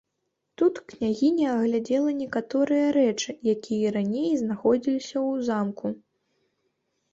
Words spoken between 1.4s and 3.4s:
агледзела некаторыя рэчы,